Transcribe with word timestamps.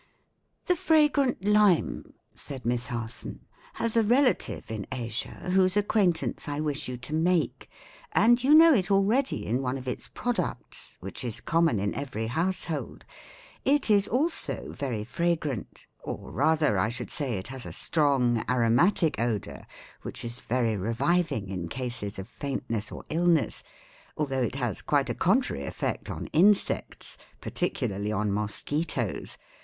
"The 0.65 0.75
fragrant 0.75 1.45
lime," 1.45 2.15
said 2.33 2.65
Miss 2.65 2.87
Harson, 2.87 3.41
"has 3.75 3.95
a 3.95 4.01
relative 4.01 4.71
in 4.71 4.87
Asia 4.91 5.51
whose 5.51 5.77
acquaintance 5.77 6.47
I 6.47 6.59
wish 6.59 6.87
you 6.87 6.97
to 6.97 7.13
make, 7.13 7.69
and 8.11 8.43
you 8.43 8.55
know 8.55 8.73
it 8.73 8.89
already 8.89 9.45
in 9.45 9.61
one 9.61 9.77
of 9.77 9.87
its 9.87 10.07
products, 10.07 10.97
which 11.01 11.23
is 11.23 11.39
common 11.39 11.79
in 11.79 11.93
every 11.93 12.25
household. 12.25 13.05
It 13.63 13.91
is 13.91 14.07
also 14.07 14.71
very 14.71 15.03
fragrant 15.03 15.85
or 15.99 16.31
rather, 16.31 16.79
I 16.79 16.89
should 16.89 17.11
say, 17.11 17.37
it 17.37 17.49
has 17.49 17.63
a 17.63 17.71
strong 17.71 18.43
aromatic 18.49 19.19
odor 19.19 19.67
which 20.01 20.25
is 20.25 20.39
very 20.39 20.75
reviving 20.77 21.47
in 21.47 21.67
cases 21.69 22.17
of 22.17 22.27
faintness 22.27 22.91
or 22.91 23.03
illness, 23.09 23.61
although 24.17 24.41
it 24.41 24.55
has 24.55 24.81
quite 24.81 25.11
a 25.11 25.13
contrary 25.13 25.65
effect 25.65 26.09
on 26.09 26.25
insects, 26.33 27.19
particularly 27.39 28.11
on 28.11 28.33
mosquitoes. 28.33 29.37